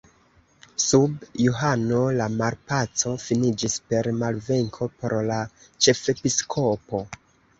Sub 0.83 1.17
Johano 1.43 1.99
la 2.19 2.27
malpaco 2.37 3.13
finiĝis 3.25 3.75
per 3.91 4.09
malvenko 4.23 4.89
por 5.03 5.17
la 5.29 5.39
ĉefepiskopo. 5.87 7.05